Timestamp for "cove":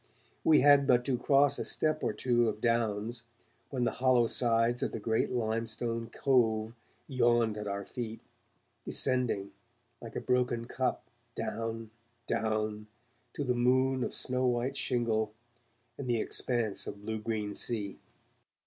6.09-6.73